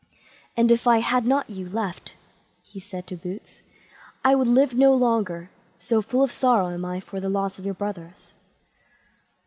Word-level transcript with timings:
"And 0.57 0.71
if 0.71 0.87
I 0.87 0.97
had 0.97 1.27
not 1.27 1.47
you 1.47 1.69
left", 1.69 2.17
he 2.63 2.79
said 2.79 3.05
to 3.05 3.15
Boots, 3.15 3.61
"I 4.25 4.33
would 4.33 4.47
live 4.47 4.73
no 4.73 4.95
longer, 4.95 5.51
so 5.77 6.01
full 6.01 6.23
of 6.23 6.31
sorrow 6.31 6.71
am 6.73 6.83
I 6.83 6.99
for 6.99 7.19
the 7.19 7.29
loss 7.29 7.59
of 7.59 7.65
your 7.65 7.75
brothers." 7.75 8.33